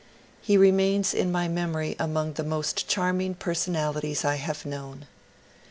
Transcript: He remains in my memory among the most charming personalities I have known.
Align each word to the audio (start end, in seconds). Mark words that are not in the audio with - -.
He 0.41 0.57
remains 0.57 1.13
in 1.13 1.31
my 1.31 1.47
memory 1.47 1.95
among 1.99 2.33
the 2.33 2.43
most 2.43 2.87
charming 2.87 3.35
personalities 3.35 4.25
I 4.25 4.37
have 4.37 4.65
known. 4.65 5.05